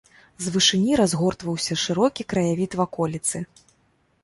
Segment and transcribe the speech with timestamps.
[0.45, 3.45] З вышыні разгортваўся шырокі краявід ваколіцы.